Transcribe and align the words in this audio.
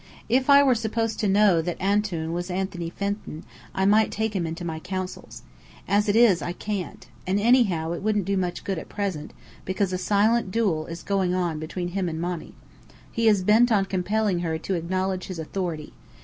If 0.29 0.49
I 0.49 0.63
were 0.63 0.73
supposed 0.73 1.19
to 1.19 1.27
know 1.27 1.61
that 1.61 1.79
Antoun 1.79 2.33
was 2.33 2.49
Anthony 2.49 2.89
Fenton, 2.89 3.43
I 3.75 3.85
might 3.85 4.09
take 4.09 4.35
him 4.35 4.47
into 4.47 4.65
my 4.65 4.79
counsels. 4.79 5.43
As 5.87 6.09
it 6.09 6.15
is, 6.15 6.41
I 6.41 6.53
can't. 6.53 7.05
And 7.27 7.39
anyhow, 7.39 7.91
it 7.91 8.01
wouldn't 8.01 8.25
do 8.25 8.35
much 8.35 8.63
good, 8.63 8.79
at 8.79 8.89
present, 8.89 9.31
because 9.63 9.93
a 9.93 9.99
silent 9.99 10.49
duel 10.49 10.87
is 10.87 11.03
going 11.03 11.35
on 11.35 11.59
between 11.59 11.89
him 11.89 12.09
and 12.09 12.19
Monny. 12.19 12.55
He 13.11 13.27
is 13.27 13.43
bent 13.43 13.71
on 13.71 13.85
compelling 13.85 14.39
her 14.39 14.57
to 14.57 14.73
acknowledge 14.73 15.25
his 15.27 15.37
authority. 15.37 15.93